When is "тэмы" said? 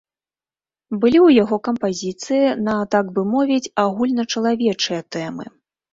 5.17-5.45